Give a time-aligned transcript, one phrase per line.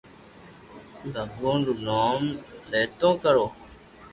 [1.11, 2.21] بڀگوان رو نوم
[2.71, 3.35] ليتو ڪر